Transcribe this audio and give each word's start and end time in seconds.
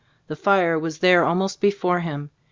The 0.29 0.35
fire 0.35 0.79
was 0.79 0.97
there 0.97 1.23
almost 1.23 1.61
be 1.61 1.69
fore 1.69 1.99
him. 1.99 2.31